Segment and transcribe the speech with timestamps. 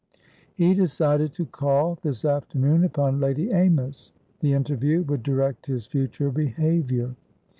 [0.55, 4.11] He decided to call, this afternoon, upon Lady Amys.
[4.39, 7.13] The interview would direct his future behaviour.